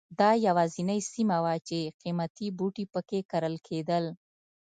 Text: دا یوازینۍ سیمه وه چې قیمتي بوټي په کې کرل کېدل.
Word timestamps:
دا 0.19 0.29
یوازینۍ 0.47 0.99
سیمه 1.11 1.37
وه 1.43 1.55
چې 1.67 1.79
قیمتي 2.01 2.47
بوټي 2.57 2.85
په 2.93 2.99
کې 3.09 3.19
کرل 3.31 3.55
کېدل. 3.67 4.05